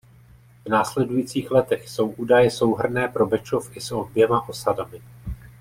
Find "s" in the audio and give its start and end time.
3.81-3.91